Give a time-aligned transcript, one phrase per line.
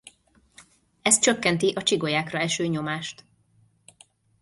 [1.01, 3.25] Ez csökkenti a csigolyákra eső nyomást.